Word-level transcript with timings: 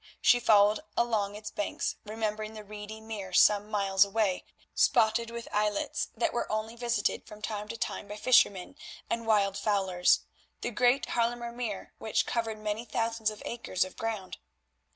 She 0.19 0.39
followed 0.39 0.79
along 0.97 1.35
its 1.35 1.51
banks, 1.51 1.95
remembering 2.05 2.55
the 2.55 2.63
reedy 2.63 2.99
mere 2.99 3.33
some 3.33 3.69
miles 3.69 4.03
away 4.03 4.45
spotted 4.73 5.29
with 5.29 5.47
islets 5.51 6.07
that 6.17 6.33
were 6.33 6.51
only 6.51 6.75
visited 6.75 7.27
from 7.27 7.43
time 7.43 7.67
to 7.67 7.77
time 7.77 8.07
by 8.07 8.15
fishermen 8.17 8.75
and 9.11 9.27
wild 9.27 9.59
fowlers; 9.59 10.21
the 10.61 10.71
great 10.71 11.05
Haarlemer 11.09 11.51
Meer 11.51 11.93
which 11.99 12.25
covered 12.25 12.57
many 12.57 12.83
thousands 12.83 13.29
of 13.29 13.43
acres 13.45 13.85
of 13.85 13.95
ground. 13.95 14.39